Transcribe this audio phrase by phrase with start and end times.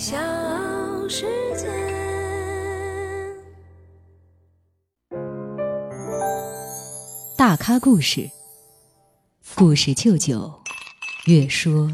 [0.00, 0.16] 小
[1.10, 1.26] 世
[1.58, 1.68] 界。
[7.36, 8.30] 大咖故事，
[9.54, 10.62] 故事舅舅，
[11.26, 11.92] 越说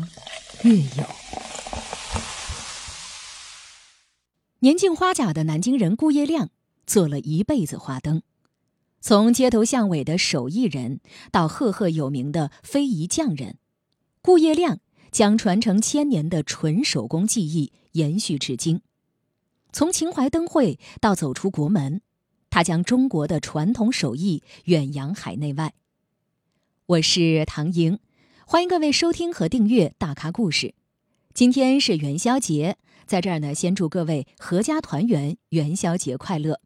[0.62, 1.04] 越有。
[4.60, 6.50] 年近花甲的南京人顾业亮
[6.86, 8.22] 做了一辈子花灯，
[9.00, 11.00] 从街头巷尾的手艺人
[11.32, 13.58] 到赫赫有名的非遗匠人，
[14.22, 14.78] 顾业亮
[15.10, 18.80] 将传承千年的纯手工技艺延续至今。
[19.72, 22.00] 从秦淮灯会到走出国门，
[22.48, 25.74] 他将中国的传统手艺远扬海内外。
[26.86, 27.98] 我是唐莹，
[28.46, 30.68] 欢迎各位收听和订阅《大咖故事》。
[31.34, 32.78] 今天是元宵节。
[33.06, 36.60] 在这儿呢，先祝各位阖家团圆，元宵节快乐。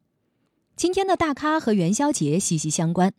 [0.77, 3.13] 今天的大咖和元宵节息息相关，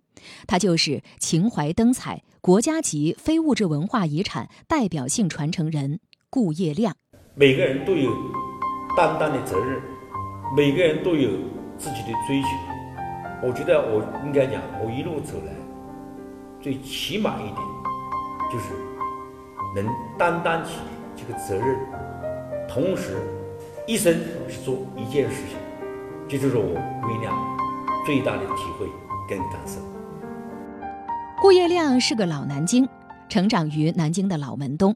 [0.48, 6.96] 他就是秦淮灯彩国家级非物质文化遗产代表性传承人顾业亮。
[7.36, 8.12] 每个人都有
[8.98, 9.80] 担当的责任，
[10.58, 11.30] 每个人都有
[11.78, 12.48] 自己的追求。
[13.44, 15.54] 我觉得我应该讲，我一路走来，
[16.60, 17.58] 最起码一点
[18.52, 18.74] 就是
[19.76, 19.86] 能
[20.18, 20.80] 担当起
[21.16, 21.78] 这个责任。
[22.68, 23.22] 同时，
[23.86, 25.60] 一生只做一件事情，
[26.28, 26.74] 这就是我
[27.04, 27.38] 顾业亮
[28.04, 28.88] 最大的体会
[29.30, 29.78] 跟感受。
[31.42, 32.88] 顾业亮是个老南京，
[33.28, 34.96] 成长于南京的老门东。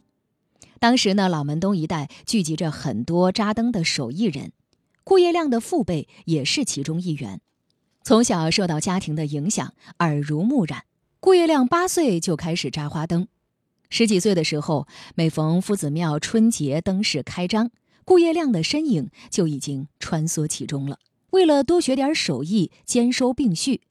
[0.80, 4.52] 当时呢，老门东一带聚集着很多扎灯的手艺人，
[5.04, 7.42] 顾业亮的父辈也是其中一员。
[8.04, 10.84] 从小受到家庭的影响，耳濡目染，
[11.20, 13.28] 顾业亮八岁就开始扎花灯。
[13.90, 17.72] 十几岁的时候，每逢夫子庙春节灯饰开张，
[18.04, 21.00] 顾业亮的身影就已经穿梭其中了。
[21.32, 23.82] 为了多学点手艺，兼收并蓄，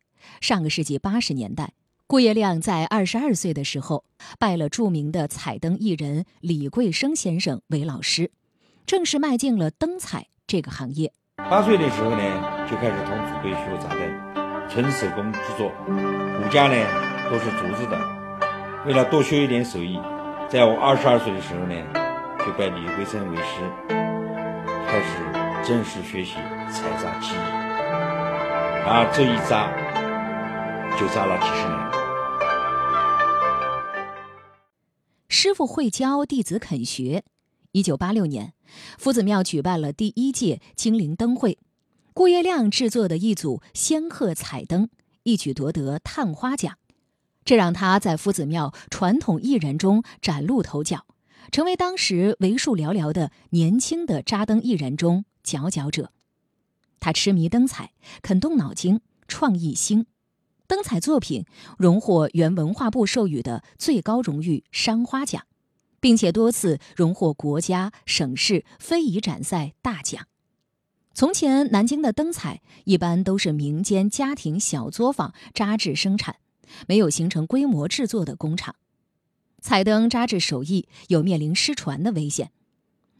[0.41, 1.73] 上个世纪八十年代，
[2.07, 4.05] 顾业亮在二十二岁的时候
[4.39, 8.31] 拜了著名的彩灯艺人李桂生先生为老师，
[8.85, 11.11] 正式迈进了灯彩这个行业。
[11.37, 16.77] 八岁的时候呢，就开始同祖辈学扎灯，纯手工制作，骨架呢
[17.31, 17.98] 都是竹子的。
[18.85, 19.98] 为了多学一点手艺，
[20.47, 21.75] 在我二十二岁的时候呢，
[22.45, 23.64] 就拜李桂生为师，
[24.87, 26.35] 开始正式学习
[26.70, 27.39] 彩扎技艺。
[28.85, 29.73] 啊，这一扎
[30.99, 31.75] 就扎了几十年。
[35.29, 37.25] 师傅会教，弟子肯学。
[37.73, 38.55] 一九八六年，
[38.99, 41.59] 夫子庙举办了第一届金陵灯会，
[42.13, 44.89] 顾业亮制作的一组仙鹤彩灯
[45.25, 46.79] 一举夺得探花奖。
[47.45, 51.05] 这让他在夫子庙传统艺人中崭露头角，
[51.51, 56.13] 成为当时为数寥寥的年轻的扎灯艺人中佼佼者。
[57.01, 60.07] 他痴迷灯彩，肯动脑筋，创意兴，
[60.67, 61.45] 灯彩作品
[61.79, 65.45] 荣获原文化部授予的最高荣誉山花奖，
[66.01, 70.27] 并且多次荣获国家、省市非遗展赛大奖。
[71.13, 76.36] 从前，南京的灯彩一般都是民间家庭小作坊扎制生产。
[76.89, 78.75] 没有形成规模制作的工厂，
[79.61, 82.51] 彩灯扎制手艺有面临失传的危险。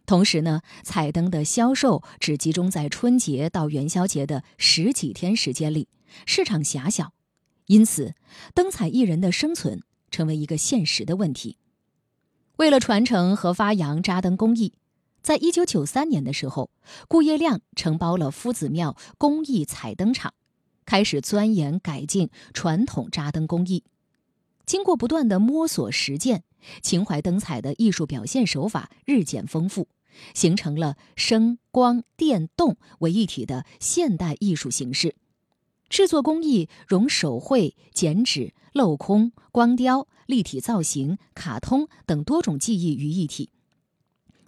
[0.06, 5.88] 同时呢，彩灯的销售只集中在春节到元宵节的十几天时间里，
[6.26, 7.12] 市场狭小，
[7.66, 8.14] 因此
[8.54, 11.56] 灯彩艺人的生存成为一个现实的问题。
[12.56, 14.75] 为了传承和发扬扎灯工艺，
[15.22, 16.70] 在一九九三年的时候，
[17.08, 20.34] 顾业亮承包了夫子庙工艺彩灯厂。
[20.86, 23.84] 开始钻研改进传统扎灯工艺，
[24.66, 26.44] 经过不断的摸索实践，
[26.82, 29.88] 秦淮灯彩的艺术表现手法日渐丰富，
[30.34, 35.16] 形成了声、光、电、动为一体的现代艺术形式。
[35.94, 43.50] 制作工艺融手绘、剪纸、镂空、光雕、立体造型、卡通等多种技艺于一体。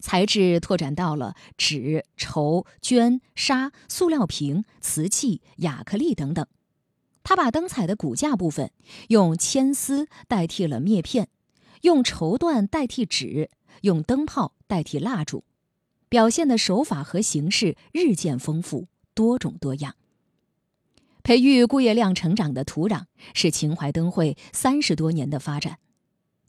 [0.01, 6.45] 材质拓展到了纸、绸、绢、纱、塑料瓶、瓷器、亚克力等等。
[7.23, 8.73] 他把灯彩的骨架部分
[9.11, 11.29] 用铅丝代替了篾片，
[11.83, 13.51] 用绸缎代替纸，
[13.83, 15.45] 用灯泡代替蜡烛，
[16.09, 19.95] 表现的手法和形式日渐丰富多种多样。
[21.27, 25.79] 培育顾业亮成长的土壤是秦淮灯会三十多年的发展。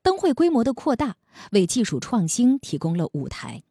[0.04, 1.16] 灯会规模的扩大，
[1.50, 3.64] 为技术创新提供了舞台。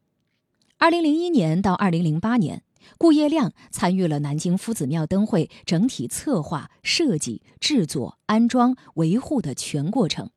[0.77, 2.61] 二零零一年到二零零八年，
[2.97, 10.31] 顾业亮参与了南京夫子庙灯会整体策划、设计、制作、安装、维护的全过程。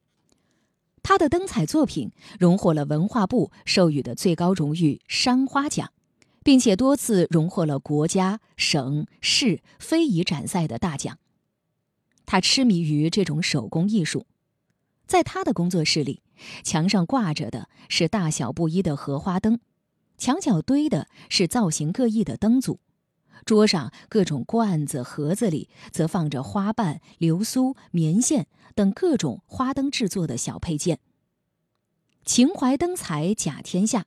[1.02, 5.90] 他的灯彩作品荣获了文化部授予的最高荣誉山花奖，
[6.42, 11.18] 并且多次荣获了国家、省市非遗展赛的大奖。
[12.26, 14.26] 他痴迷于这种手工艺术。
[15.06, 16.22] 在他的工作室里，
[16.62, 19.58] 墙上挂着的是大小不一的荷花灯，
[20.16, 22.78] 墙角堆的是造型各异的灯组，
[23.44, 28.46] 桌上各种罐子、盒子里则放着花瓣、流苏、棉线
[28.76, 31.00] 等各种花灯制作的小配件。
[32.24, 34.06] 秦淮灯彩甲天下，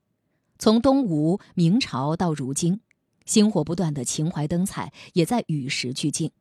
[0.63, 2.79] 从东吴、明朝到如今，
[3.25, 6.31] 星火不断的秦淮灯彩也在与时俱进。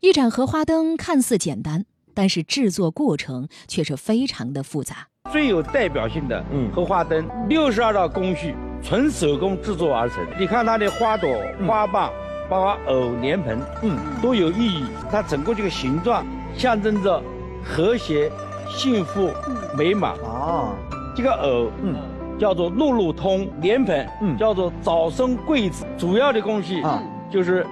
[0.00, 1.84] 一盏荷花灯看似简单，
[2.14, 5.06] 但是制作过程却是非常的复杂。
[5.30, 10.26] 最有代表性的荷花灯，六十二道工序，纯手工制作而成。
[10.36, 11.30] 你看它的花朵、
[11.64, 12.10] 花瓣，
[12.50, 14.84] 包括藕、莲蓬，嗯，都有意义。
[15.12, 16.26] 它整个这个形状
[16.58, 17.22] 象征着
[17.64, 18.28] 和谐、
[18.68, 19.30] 幸福、
[19.78, 20.12] 美满。
[20.24, 20.74] 啊，
[21.14, 21.94] 这个藕，嗯，
[22.38, 25.84] 叫做路路通；莲粉，嗯，叫做早生贵子。
[25.96, 27.66] 主要的工序啊，就是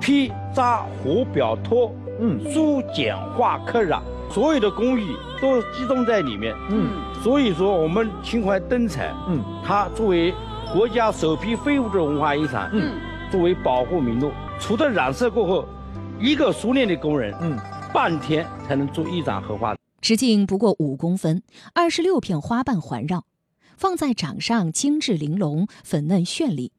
[0.00, 4.00] 批扎糊裱托，嗯，书简画刻染。
[4.30, 6.90] 所有的工艺都集中在里面，嗯，
[7.20, 10.32] 所以说我们秦淮灯彩，嗯，它作为
[10.72, 12.94] 国家首批非物质文化遗产，嗯，
[13.28, 14.30] 作为保护名录，
[14.60, 15.64] 除了染色过后，
[16.20, 17.58] 一个熟练的工人，嗯，
[17.92, 19.74] 半天才能做一盏荷花。
[20.00, 21.42] 直径不过五公分，
[21.74, 23.24] 二十六片花瓣环绕，
[23.80, 26.70] 放在掌上精致玲珑、粉嫩绚丽。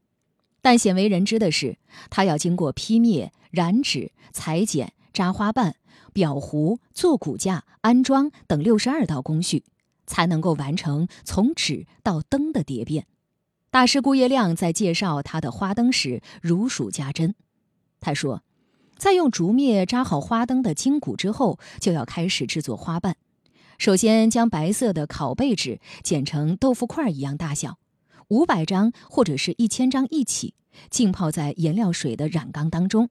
[0.62, 1.80] 但鲜为人知的是，
[2.12, 5.78] 它要经过劈灭、染纸、裁剪、扎花瓣。
[6.14, 9.64] 裱糊、做骨架、安装等六十二道工序，
[10.06, 13.08] 才能够完成从纸到灯的蝶变。
[13.72, 17.34] 大师顾业亮在介绍他的花灯时如数家珍。
[18.00, 18.44] 他说，
[18.98, 23.16] 在用竹篾扎好花灯的筋骨之后，就要开始制作花瓣。
[23.82, 27.80] 首先将白色的拷贝纸剪成豆腐块一样大小，
[28.28, 30.54] 五百张或者是一千张一起，
[30.92, 33.10] 浸泡在颜料水的染缸当中。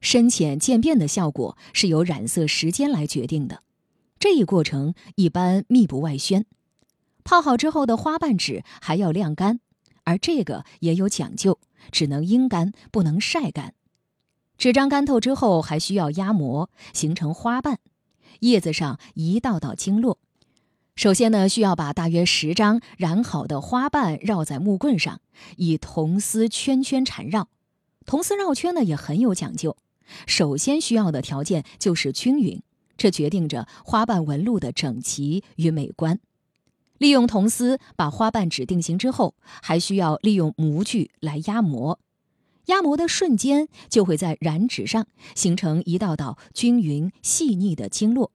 [0.00, 3.64] 深浅渐变的效果是由染色时间来决定的，
[4.20, 6.46] 这一过程一般密不外宣。
[7.24, 9.58] 泡好之后的花瓣纸还要晾干，
[10.04, 11.58] 而这个也有讲究，
[11.90, 13.74] 只能阴干，不能晒干。
[14.56, 17.80] 纸张干透之后，还需要压模，形成花瓣。
[18.40, 20.18] 叶子上一道道经络。
[20.94, 25.20] 首先呢，需要把大约十张染好的花瓣绕在木棍上，
[25.56, 27.48] 以铜丝圈圈缠绕。
[28.06, 29.76] 铜丝绕圈呢也很有讲究。
[30.26, 32.62] 首先需要的条件就是均匀，
[32.96, 36.18] 这决定着花瓣纹路的整齐与美观。
[36.96, 41.98] 利用铜丝把花瓣纸定型之后，还需要利用模具来压模。
[42.66, 48.32] 压模的瞬间，就会在染纸上形成一道道均匀细腻的经络。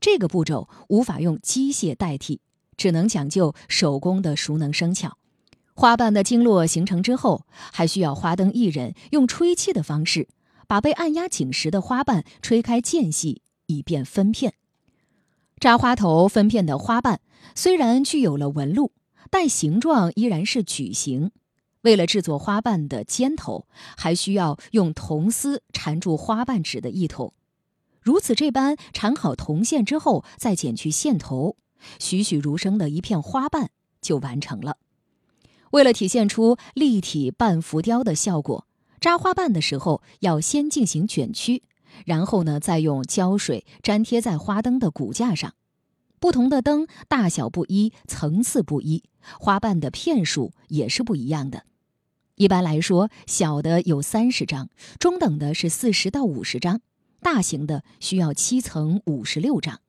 [0.00, 2.40] 这个步骤无法用机械代替，
[2.76, 5.18] 只能讲究手工的熟能生巧。
[5.74, 10.28] 花瓣的经络形成之后，还需要花灯艺人用吹气的方式。
[10.68, 14.54] 把被按压紧实的花瓣吹开间隙，以便分片。
[15.60, 17.20] 扎花头分片的花瓣
[17.54, 18.90] 虽然具有了纹路，
[19.30, 21.30] 但形状依然是矩形。
[21.86, 27.32] 为了制作花瓣的尖头，还需要用铜丝缠住花瓣纸的一头。
[28.00, 31.56] 如此这般缠好铜线之后，再剪去线头，
[32.00, 34.78] 栩栩如生的一片花瓣就完成了。
[35.70, 38.66] 为了体现出立体半浮雕的效果。
[38.98, 41.62] 扎花瓣的时候要先进行卷曲，
[42.04, 45.54] 然后呢再用胶水粘贴在花灯的骨架上。
[46.18, 49.04] 不同的灯大小不一，层次不一，
[49.38, 51.62] 花瓣的片数也是不一样的。
[52.36, 56.80] 一般来说，小的有三十张，中等的是四十到五十张，
[57.20, 59.80] 大型的需要七层五十六张。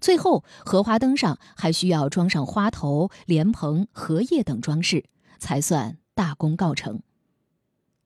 [0.00, 5.04] 最后，荷花灯上还需要装上花头、莲蓬、荷叶等装饰，
[5.38, 7.02] 才算大功告成。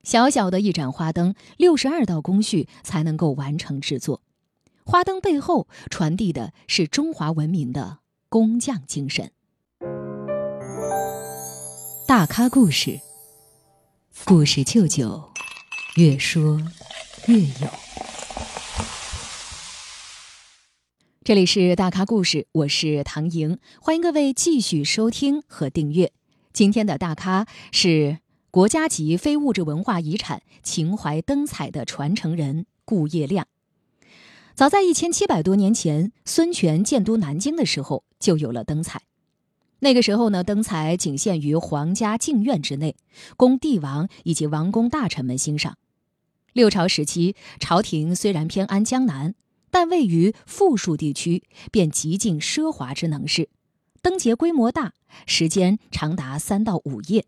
[0.03, 4.23] 小小的一盏花灯，六十二道工序才能够完成制作。
[4.85, 7.99] 花灯背后传递的是中华文明的
[8.29, 9.31] 工匠精神。
[12.09, 12.99] 大咖故事，
[14.25, 15.31] 故事舅舅，
[15.97, 16.61] 越说
[17.27, 17.69] 越有。
[21.25, 26.13] 这里是大咖故事，我是唐莹，欢迎各位继续收听和订阅。
[26.53, 28.19] 今天的大咖是。
[28.53, 33.47] 国家级非物质文化遗产秦淮灯彩的传承人顾业亮，
[34.57, 39.03] 早在一千七百多年前，孙权建都南京的时候就有了灯彩。
[39.81, 42.97] 那个时候呢，灯彩仅限于皇家禁院之内，
[43.37, 45.77] 供帝王以及王公大臣们欣赏。
[46.53, 49.35] 六朝时期，朝廷虽然偏安江南，
[49.71, 53.49] 但位于富庶地区，便极尽奢华之能事。
[54.03, 54.93] 灯节规模大，
[55.27, 57.25] 时间长达三到五夜。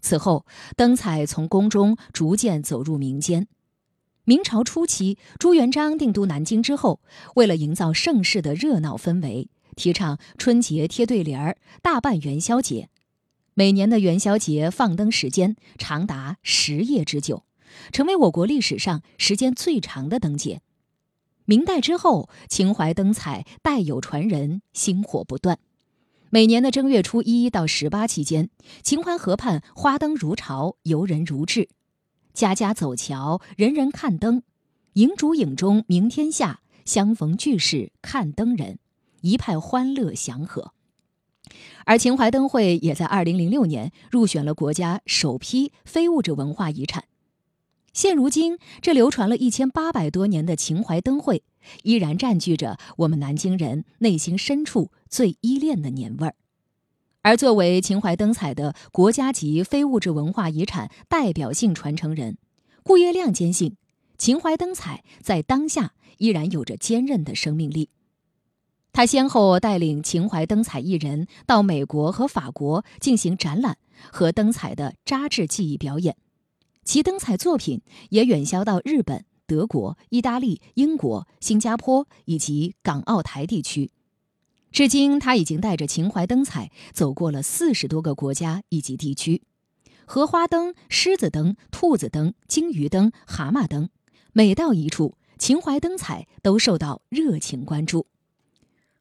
[0.00, 0.44] 此后，
[0.76, 3.46] 灯彩从宫中逐渐走入民间。
[4.24, 7.00] 明朝初期，朱元璋定都南京之后，
[7.36, 12.88] 为了营造盛世的热闹氛围，提倡春节贴对联儿、大办元宵节。
[13.54, 17.44] 每年的元宵节放灯时间长达十夜之久，
[17.92, 20.62] 成为我国历史上时间最长的灯节。
[21.44, 25.58] 明代之后，秦淮灯彩代有传人，星火不断。
[26.30, 28.50] 每年的正月初一到十八期间，
[28.82, 31.68] 秦淮河畔花灯如潮，游人如织，
[32.32, 34.44] 家家走桥，人人看灯。
[34.94, 38.79] 影烛影中明天下，相逢俱是看灯人，
[39.20, 40.72] 一派欢乐祥和。
[41.84, 47.04] 而秦淮灯会也在二零零六年入选了国家首批非物质文化遗产。
[47.92, 51.42] 现如今，这流传了一千八百多年的秦淮灯会，
[51.82, 56.36] 依然占据着我们南京人内心深处最依恋的年味儿。
[57.22, 62.38] 而作为秦淮灯彩的国家级非物质文化遗产代表性传承人，
[62.84, 63.76] 顾业亮坚信，
[64.16, 67.90] 秦淮灯彩在当下依然有着坚韧的生命力。
[68.92, 73.78] 他先后带领秦淮灯彩艺人到美国和法国进行展览
[74.12, 76.16] 和灯彩的扎制技艺表演。
[76.84, 83.90] 其灯彩作品也远销到日本、德国、意大利、英国、新加坡以及港澳台地区。
[84.72, 89.42] 至今，他已经带着秦淮灯彩走过了四十多个国家以及地区。
[90.04, 93.88] 荷花灯、狮子灯、兔子灯、金鱼灯、蛤蟆灯，
[94.32, 98.06] 每到一处，秦淮灯彩都受到热情关注。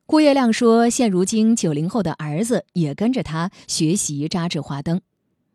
[0.10, 5.02] 顾月亮说：“现如今，九零后的儿子也跟着他学习扎制花灯。”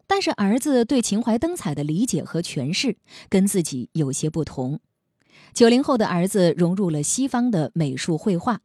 [0.07, 2.97] 但是儿子对秦淮灯彩的理解和诠释
[3.29, 4.79] 跟自己有些不同。
[5.55, 8.61] 九零后的儿子融入了西方的美术绘画。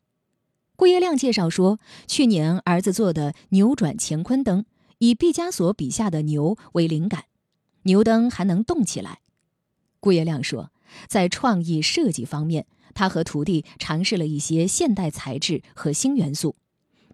[0.76, 4.66] 顾业亮介绍说，去年儿子做的扭转乾坤灯，
[5.00, 7.24] 以毕加索笔下的牛为灵感，
[7.82, 9.22] 牛灯还能动起来。
[10.00, 10.70] 顾业亮说，
[11.08, 12.68] 在创意设计方面，
[13.00, 16.58] 他和徒弟尝试了一些现代材质和新元素。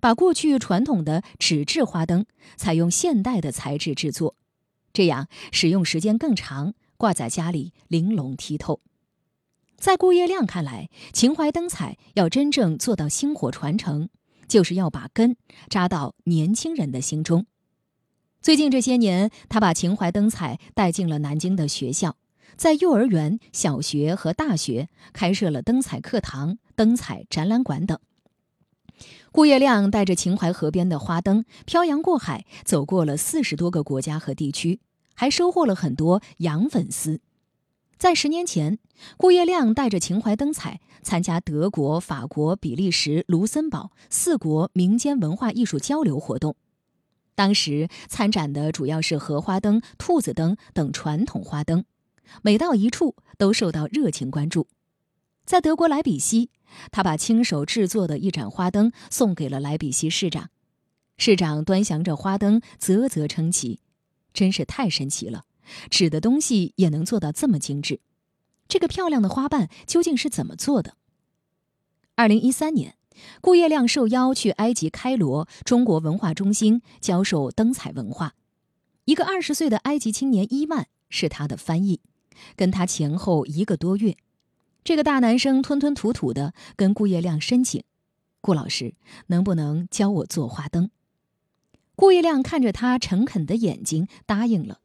[0.01, 2.25] 把过去传统的纸质花灯
[2.57, 4.35] 采用现代的材质制作，
[4.93, 8.81] 这样使用时间更长，挂在家里玲珑剔透。
[9.77, 14.09] 在顾业亮看来，秦淮灯彩要真正做到薪火传承，
[14.47, 15.37] 就是要把根
[15.69, 17.45] 扎到年轻人的心中。
[18.41, 22.17] 最近这些年，他把秦淮灯彩带进了南京的学校，
[22.57, 27.99] 在幼儿园、小学和大学开设了灯彩课堂、灯彩展览馆等。
[29.31, 34.79] 顾业亮带着秦淮河边的花灯漂洋过海，走过了四十多个国家和地区，
[35.13, 37.19] 还收获了很多洋粉丝。
[37.97, 38.79] 在十年前，
[39.17, 46.55] 顾业亮带着秦淮灯彩参加德国、法国、比利时、卢森堡四国民间文化艺术交流活动。
[47.35, 51.83] 当时参展的主要是荷花灯、兔子灯等传统花灯，
[52.41, 54.67] 每到一处都受到热情关注。
[55.45, 56.49] 在德国莱比锡。
[56.91, 60.49] 他把亲手制作的一盏花灯送给了莱比锡市长，
[61.15, 63.79] 市长端详着花灯，啧啧称奇，
[64.33, 65.45] 真是太神奇了！
[65.89, 68.01] 纸的东西也能做到这么精致，
[68.67, 70.97] 这个漂亮的花瓣究竟是怎么做的？
[72.15, 72.97] 二零一三年，
[73.39, 78.33] 顾业亮受邀去埃及开罗中国文化中心教授灯彩文化，
[79.05, 82.01] 一个二十岁的埃及青年伊曼是他的翻译，
[82.55, 84.17] 跟他前后一个多月。
[84.83, 87.83] 这个大男生吞吞吐吐的跟顾业亮申请
[88.41, 88.93] ：“顾老师，
[89.27, 90.89] 能不能教我做花灯？”
[91.95, 94.79] 顾业亮看着他诚恳的眼睛，答应了。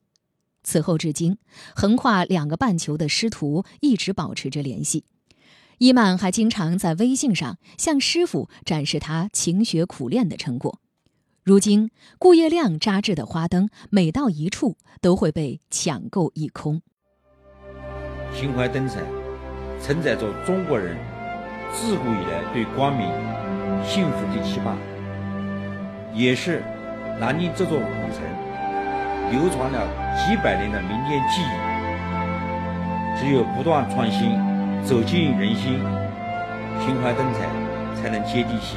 [0.63, 1.39] 此后至今，
[1.75, 5.05] 横跨两个半球的师徒一直保持着联系。
[5.79, 10.79] 伊曼还经常在微信上向师傅展示他勤学苦练的成果。
[11.43, 16.83] 如今，顾业亮扎制的花灯每到一处都会被抢购一空。
[18.35, 19.01] 秦淮灯彩。
[19.83, 20.95] 承载着中国人
[21.73, 23.09] 自古以来对光明、
[23.83, 24.77] 幸福的期盼，
[26.13, 26.63] 也是
[27.19, 28.21] 南京这座古城
[29.31, 33.19] 流传了几百年的民间技艺。
[33.19, 34.39] 只有不断创新，
[34.85, 35.81] 走进人心，
[36.79, 37.49] 秦淮灯彩
[37.97, 38.77] 才能接地气，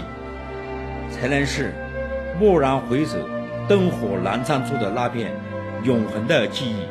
[1.12, 1.74] 才能是
[2.40, 3.18] 蓦然回首，
[3.68, 5.34] 灯火阑珊处的那片
[5.84, 6.86] 永恒的记忆。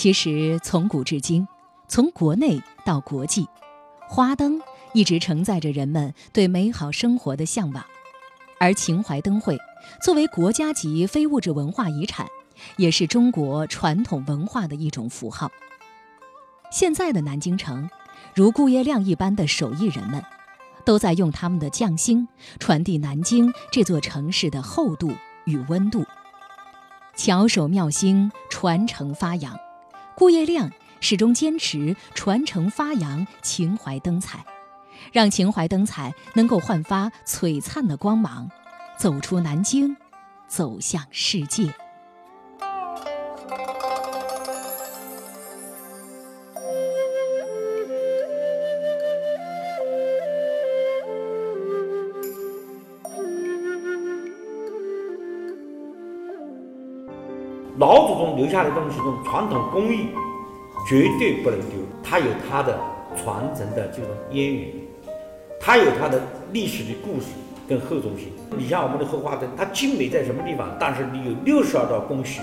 [0.00, 1.46] 其实，从古至今，
[1.86, 3.46] 从国内到国际，
[4.08, 4.58] 花灯
[4.94, 7.84] 一直承载着人们对美好生活的向往。
[8.58, 9.58] 而秦淮灯会
[10.02, 12.26] 作为国家级非物质文化遗产，
[12.78, 15.52] 也是中国传统文化的一种符号。
[16.72, 17.90] 现在的南京城，
[18.34, 20.24] 如顾业亮一般的手艺人们，
[20.82, 22.26] 都在用他们的匠心
[22.58, 25.12] 传递南京这座城市的厚度
[25.44, 26.06] 与温度。
[27.14, 29.54] 巧手妙心，传承发扬。
[30.16, 34.44] 顾业亮始终坚持传承发扬秦淮灯彩，
[35.12, 38.50] 让情怀灯彩能够焕发璀璨的光芒，
[38.98, 39.96] 走出南京，
[40.46, 41.74] 走向世界。
[57.80, 60.08] 老祖宗留下的东西，这种传统工艺
[60.86, 62.78] 绝对不能丢，它有它的
[63.16, 64.68] 传承的这种渊源，
[65.58, 66.20] 它有它的
[66.52, 67.28] 历史的故事
[67.66, 68.30] 跟厚重性。
[68.54, 70.68] 你像我们的荷花灯，它精美在什么地方？
[70.78, 72.42] 但是你有六十二道工序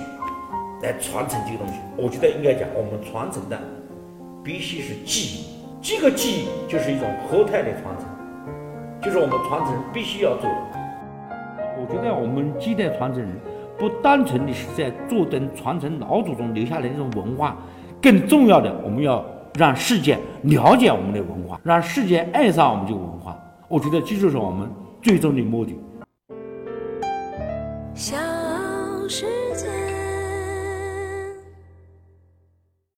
[0.81, 1.75] 来传承这个东西。
[1.95, 3.59] 我觉得应该讲，我们传承的
[4.43, 5.45] 必须是技艺，
[5.83, 8.07] 这个技艺就是一种和态的传承，
[9.03, 10.57] 就是我们传承必须要做的。
[11.79, 13.29] 我觉得我们几代传承人。
[13.77, 17.55] 不单纯的是在坐等传承老祖宗留下来那种文化，
[18.01, 19.23] 更重要的，我们要
[19.55, 23.37] 让世界了解我们的文化，让世界爱上我们这个文化。
[23.67, 24.69] 我觉得这就是我们
[25.01, 25.77] 最终的目的。
[27.93, 28.15] 小
[29.07, 29.36] 世界。